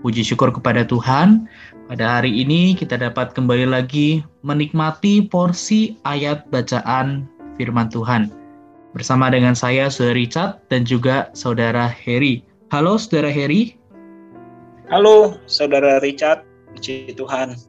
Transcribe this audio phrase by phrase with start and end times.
[0.00, 1.44] Puji syukur kepada Tuhan,
[1.84, 7.28] pada hari ini kita dapat kembali lagi menikmati porsi ayat bacaan
[7.60, 8.32] firman Tuhan.
[8.96, 12.40] Bersama dengan saya, Saudara Richard, dan juga Saudara Heri.
[12.72, 13.76] Halo, Saudara Heri.
[14.88, 16.48] Halo, Saudara Richard.
[16.72, 17.60] Puji Tuhan.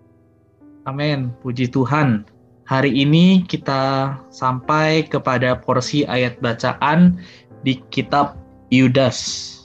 [0.87, 2.23] Amin, puji Tuhan.
[2.65, 7.19] Hari ini kita sampai kepada porsi ayat bacaan
[7.67, 8.39] di kitab
[8.71, 9.60] Yudas.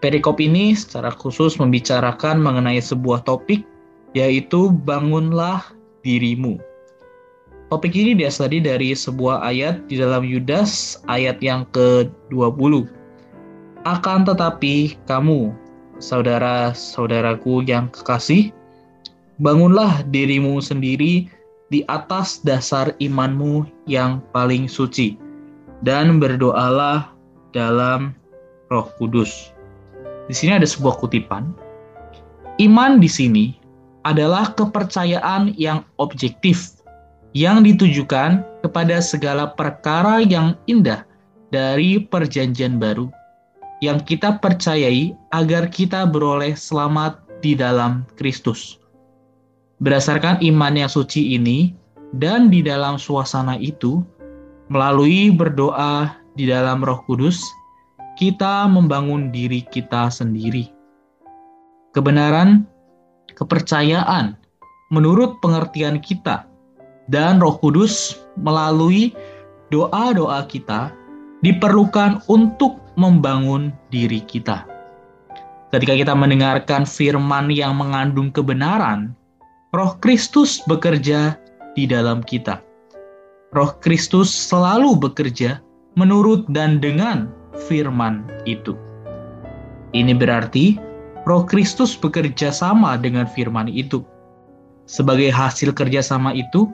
[0.00, 3.68] Perikop ini secara khusus membicarakan mengenai sebuah topik,
[4.16, 5.60] yaitu bangunlah
[6.00, 6.56] dirimu.
[7.68, 12.88] Topik ini diasari dari sebuah ayat di dalam Yudas ayat yang ke-20.
[13.84, 15.52] Akan tetapi kamu,
[16.00, 18.50] saudara-saudaraku yang kekasih,
[19.36, 21.28] bangunlah dirimu sendiri
[21.68, 25.20] di atas dasar imanmu yang paling suci,
[25.84, 27.12] dan berdoalah
[27.52, 28.16] dalam
[28.72, 29.54] roh kudus.
[30.30, 31.50] Di sini ada sebuah kutipan.
[32.62, 33.58] Iman di sini
[34.06, 36.78] adalah kepercayaan yang objektif
[37.34, 41.02] yang ditujukan kepada segala perkara yang indah
[41.50, 43.10] dari perjanjian baru
[43.82, 48.78] yang kita percayai agar kita beroleh selamat di dalam Kristus.
[49.80, 51.72] Berdasarkan iman yang suci ini
[52.20, 54.04] dan di dalam suasana itu,
[54.68, 57.40] melalui berdoa di dalam Roh Kudus,
[58.20, 60.68] kita membangun diri kita sendiri.
[61.96, 62.68] Kebenaran,
[63.32, 64.36] kepercayaan,
[64.92, 66.44] menurut pengertian kita,
[67.08, 69.16] dan Roh Kudus melalui
[69.72, 70.92] doa-doa kita
[71.40, 74.68] diperlukan untuk membangun diri kita.
[75.72, 79.16] Ketika kita mendengarkan firman yang mengandung kebenaran,
[79.72, 81.40] Roh Kristus bekerja
[81.72, 82.60] di dalam kita.
[83.56, 85.64] Roh Kristus selalu bekerja
[85.96, 87.39] menurut dan dengan
[87.70, 88.74] firman itu.
[89.94, 90.74] Ini berarti
[91.30, 94.02] Roh Kristus bekerja sama dengan firman itu.
[94.90, 96.66] Sebagai hasil kerjasama itu,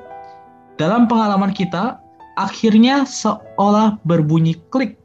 [0.80, 2.00] dalam pengalaman kita,
[2.40, 4.96] akhirnya seolah berbunyi klik.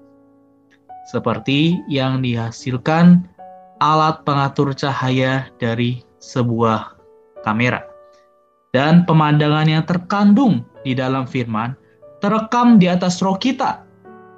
[1.12, 3.28] Seperti yang dihasilkan
[3.84, 6.96] alat pengatur cahaya dari sebuah
[7.44, 7.84] kamera.
[8.72, 11.75] Dan pemandangan yang terkandung di dalam firman
[12.24, 13.84] terekam di atas roh kita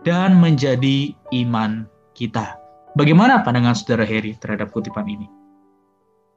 [0.04, 2.60] dan menjadi iman kita.
[2.94, 5.26] Bagaimana pandangan saudara Heri terhadap kutipan ini?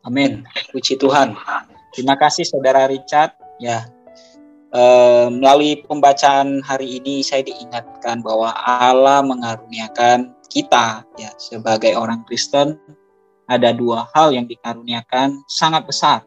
[0.06, 0.46] Amin.
[0.72, 1.34] Puji Tuhan.
[1.92, 3.34] Terima kasih saudara Richard.
[3.58, 3.90] Ya,
[4.70, 4.82] e,
[5.34, 12.78] melalui pembacaan hari ini saya diingatkan bahwa Allah mengaruniakan kita ya sebagai orang Kristen
[13.50, 16.22] ada dua hal yang dikaruniakan sangat besar.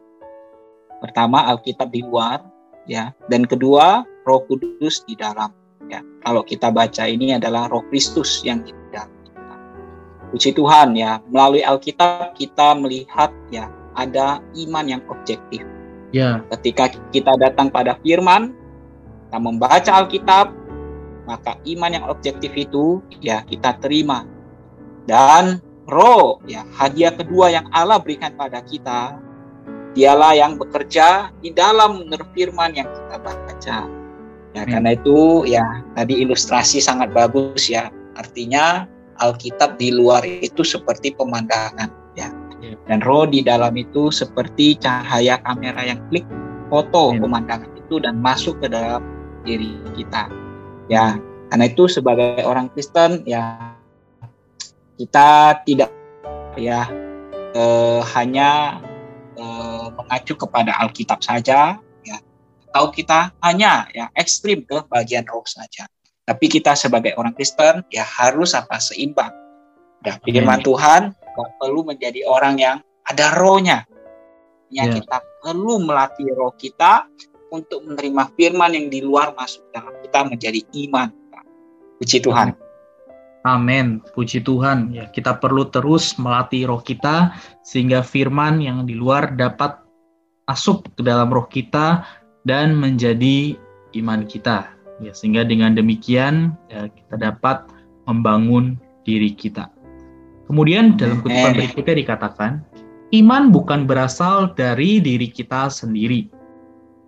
[1.00, 2.44] Pertama Alkitab di luar
[2.84, 5.59] ya dan kedua Roh Kudus di dalam.
[5.90, 9.54] Ya, kalau kita baca ini adalah Roh Kristus yang di dalam kita.
[10.30, 13.66] Puji Tuhan ya, melalui Alkitab kita melihat ya
[13.98, 15.66] ada iman yang objektif.
[16.14, 16.46] Ya.
[16.54, 18.54] Ketika kita datang pada firman,
[19.26, 20.54] kita membaca Alkitab,
[21.26, 24.26] maka iman yang objektif itu ya kita terima.
[25.10, 25.58] Dan
[25.90, 29.18] roh ya hadiah kedua yang Allah berikan pada kita
[29.90, 33.99] dialah yang bekerja di dalam menurut firman yang kita baca.
[34.50, 34.70] Ya, hmm.
[34.74, 35.64] karena itu ya
[35.94, 37.90] tadi ilustrasi sangat bagus ya.
[38.18, 38.86] Artinya
[39.20, 42.28] Alkitab di luar itu seperti pemandangan ya.
[42.58, 42.74] ya.
[42.90, 46.26] Dan roh di dalam itu seperti cahaya kamera yang klik
[46.66, 47.22] foto hmm.
[47.22, 49.02] pemandangan itu dan masuk ke dalam
[49.46, 50.26] diri kita.
[50.90, 51.14] Ya,
[51.50, 53.74] karena itu sebagai orang Kristen ya
[54.98, 55.90] kita tidak
[56.58, 56.90] ya
[57.54, 58.82] eh, hanya
[59.38, 61.78] eh, mengacu kepada Alkitab saja
[62.70, 65.90] atau kita hanya ya ekstrim ke bagian roh saja.
[66.22, 69.34] Tapi kita sebagai orang Kristen ya harus apa seimbang.
[70.06, 71.12] Ya, firman Tuhan
[71.58, 73.82] perlu menjadi orang yang ada rohnya.
[74.70, 75.02] Ya, yeah.
[75.02, 77.10] kita perlu melatih roh kita
[77.50, 81.10] untuk menerima firman yang di luar masuk dalam kita menjadi iman.
[81.98, 82.54] Puji Tuhan.
[83.42, 83.98] Amin.
[84.14, 84.94] Puji Tuhan.
[84.94, 87.34] Ya, kita perlu terus melatih roh kita
[87.66, 89.82] sehingga firman yang di luar dapat
[90.46, 92.06] masuk ke dalam roh kita
[92.44, 93.56] dan menjadi
[93.96, 94.70] iman kita.
[95.00, 97.64] Ya, sehingga dengan demikian ya, kita dapat
[98.04, 98.76] membangun
[99.08, 99.72] diri kita.
[100.44, 102.52] Kemudian dalam kutipan berikutnya dikatakan,
[103.16, 106.28] iman bukan berasal dari diri kita sendiri.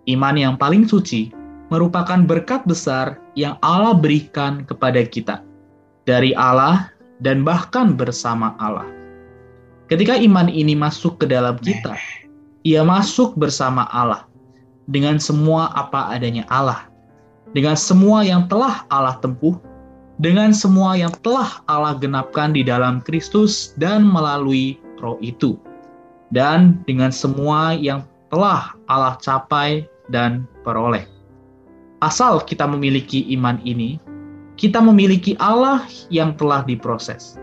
[0.09, 1.29] Iman yang paling suci
[1.69, 5.45] merupakan berkat besar yang Allah berikan kepada kita
[6.03, 6.91] dari Allah
[7.21, 8.89] dan bahkan bersama Allah.
[9.87, 11.93] Ketika iman ini masuk ke dalam kita,
[12.63, 14.27] ia masuk bersama Allah
[14.89, 16.87] dengan semua apa adanya Allah,
[17.55, 19.55] dengan semua yang telah Allah tempuh,
[20.19, 25.59] dengan semua yang telah Allah genapkan di dalam Kristus dan melalui Roh itu,
[26.31, 31.05] dan dengan semua yang telah Allah capai dan peroleh.
[32.03, 33.99] Asal kita memiliki iman ini,
[34.59, 37.39] kita memiliki Allah yang telah diproses.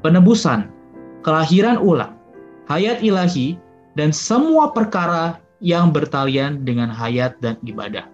[0.00, 0.72] Penebusan,
[1.20, 2.16] kelahiran ulang,
[2.68, 3.60] hayat ilahi,
[3.98, 8.08] dan semua perkara yang bertalian dengan hayat dan ibadah.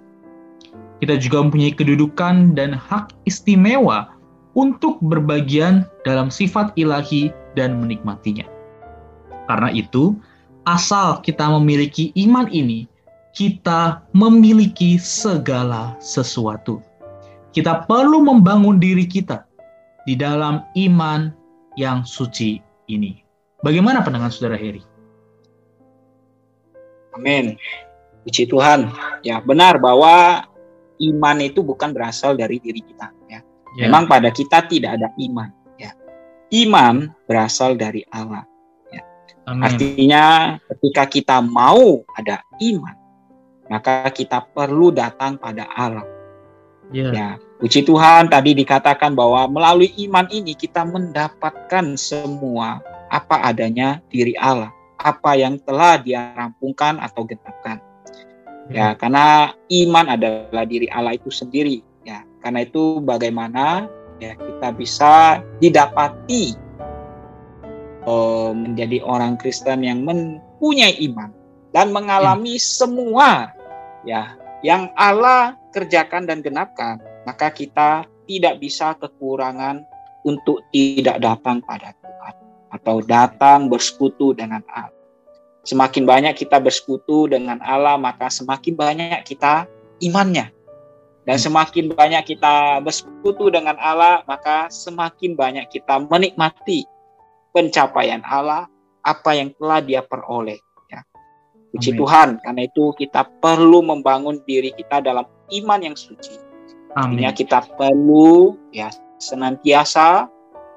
[0.99, 4.11] Kita juga mempunyai kedudukan dan hak istimewa
[4.57, 8.49] untuk berbagian dalam sifat ilahi dan menikmatinya.
[9.47, 10.17] Karena itu,
[10.67, 12.89] asal kita memiliki iman ini,
[13.37, 16.81] kita memiliki segala sesuatu.
[17.53, 19.45] Kita perlu membangun diri kita
[20.09, 21.29] di dalam iman
[21.77, 23.21] yang suci ini.
[23.61, 24.96] Bagaimana pandangan saudara Heri?
[27.17, 27.57] Amin.
[28.23, 28.93] Puji Tuhan.
[29.25, 30.45] Ya, benar bahwa
[31.01, 33.41] iman itu bukan berasal dari diri kita, ya.
[33.77, 33.89] Yeah.
[33.89, 35.49] Memang pada kita tidak ada iman,
[35.81, 35.93] ya.
[36.53, 38.45] Iman berasal dari Allah,
[38.93, 39.03] ya.
[39.49, 39.65] Amin.
[39.65, 40.25] Artinya
[40.77, 42.97] ketika kita mau ada iman,
[43.73, 46.05] maka kita perlu datang pada Allah.
[46.95, 47.11] Yeah.
[47.11, 47.29] Ya,
[47.59, 52.79] puji Tuhan tadi dikatakan bahwa melalui iman ini kita mendapatkan semua
[53.11, 54.76] apa adanya diri Allah
[55.07, 57.79] apa yang telah dia rampungkan atau genapkan.
[58.67, 58.97] Ya, hmm.
[58.99, 59.55] karena
[59.87, 61.79] iman adalah diri Allah itu sendiri.
[62.03, 63.87] Ya, karena itu bagaimana
[64.19, 65.13] ya kita bisa
[65.63, 66.59] didapati
[68.11, 71.31] oh, menjadi orang Kristen yang mempunyai iman
[71.71, 72.67] dan mengalami hmm.
[72.67, 73.55] semua
[74.03, 74.35] ya
[74.67, 79.87] yang Allah kerjakan dan genapkan, maka kita tidak bisa kekurangan
[80.27, 81.95] untuk tidak datang pada
[82.75, 84.96] atau datang bersekutu dengan Allah.
[85.67, 89.67] Semakin banyak kita bersekutu dengan Allah, maka semakin banyak kita
[89.99, 90.55] imannya.
[91.27, 91.45] Dan hmm.
[91.51, 96.87] semakin banyak kita bersekutu dengan Allah, maka semakin banyak kita menikmati
[97.51, 98.71] pencapaian Allah,
[99.03, 100.63] apa yang telah dia peroleh.
[100.87, 101.03] Ya.
[101.75, 101.99] Puji Amin.
[101.99, 106.39] Tuhan, karena itu kita perlu membangun diri kita dalam iman yang suci.
[106.95, 110.31] Artinya kita perlu ya senantiasa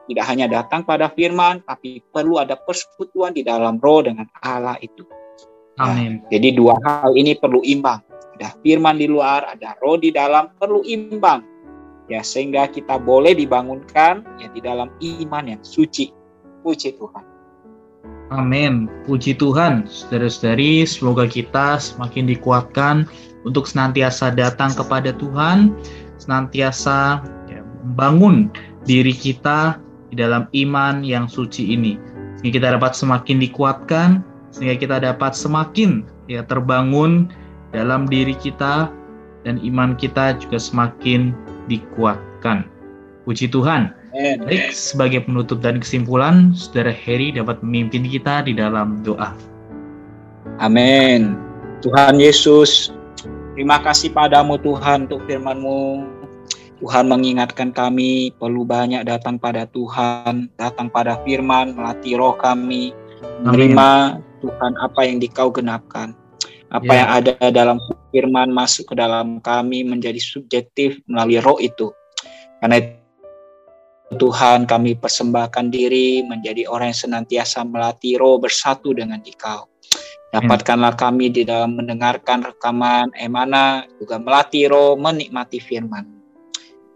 [0.10, 5.06] tidak hanya datang pada firman, tapi perlu ada persekutuan di dalam roh dengan Allah itu.
[5.78, 6.26] Ya, Amin.
[6.34, 8.02] jadi dua hal ini perlu imbang.
[8.36, 11.46] Ada firman di luar, ada roh di dalam, perlu imbang.
[12.10, 16.10] Ya, sehingga kita boleh dibangunkan ya di dalam iman yang suci.
[16.66, 17.24] Puji Tuhan.
[18.34, 18.90] Amin.
[19.06, 19.86] Puji Tuhan.
[19.86, 23.06] Saudara-saudari, semoga kita semakin dikuatkan
[23.45, 25.74] untuk senantiasa datang kepada Tuhan,
[26.18, 28.50] senantiasa ya, membangun
[28.90, 29.78] diri kita
[30.09, 31.97] di dalam iman yang suci ini.
[32.39, 34.09] Sehingga kita dapat semakin dikuatkan,
[34.49, 37.30] sehingga kita dapat semakin ya terbangun
[37.73, 38.89] dalam diri kita
[39.45, 41.31] dan iman kita juga semakin
[41.69, 42.66] dikuatkan.
[43.23, 43.94] Puji Tuhan.
[44.09, 49.37] Baik, sebagai penutup dan kesimpulan, Saudara Heri dapat memimpin kita di dalam doa.
[50.57, 51.37] Amin.
[51.85, 52.89] Tuhan Yesus,
[53.54, 56.09] terima kasih padamu Tuhan untuk firman-Mu
[56.80, 62.95] Tuhan mengingatkan kami perlu banyak datang pada Tuhan, datang pada firman, melatih roh kami,
[63.44, 66.16] menerima Tuhan apa yang dikau genapkan.
[66.71, 66.98] Apa yeah.
[67.04, 67.78] yang ada dalam
[68.16, 71.92] firman masuk ke dalam kami menjadi subjektif melalui roh itu.
[72.64, 72.95] Karena itu
[74.16, 79.69] Tuhan kami persembahkan diri menjadi orang yang senantiasa melatih roh bersatu dengan Dikau.
[80.30, 86.19] Dapatkanlah kami di dalam mendengarkan rekaman emana juga melatih roh menikmati firman.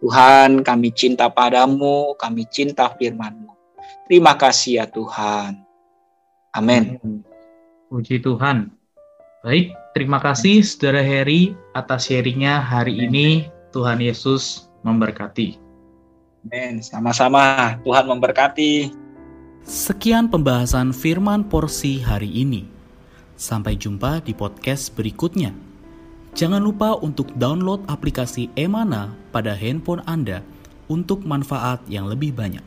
[0.03, 3.55] Tuhan, kami cinta padamu, kami cinta firman-Mu.
[4.03, 5.63] Terima kasih ya Tuhan.
[6.51, 6.99] Amin.
[7.87, 8.67] Puji Tuhan.
[9.47, 13.47] Baik, terima kasih Saudara Heri atas sharingnya hari ini.
[13.71, 15.55] Tuhan Yesus memberkati.
[16.51, 16.83] Amin.
[16.83, 17.79] Sama-sama.
[17.87, 18.91] Tuhan memberkati.
[19.63, 22.67] Sekian pembahasan firman porsi hari ini.
[23.39, 25.72] Sampai jumpa di podcast berikutnya.
[26.33, 30.41] Jangan lupa untuk download aplikasi Emana pada handphone Anda
[30.89, 32.65] untuk manfaat yang lebih banyak.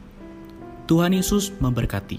[0.87, 2.15] Tuhan Yesus memberkati.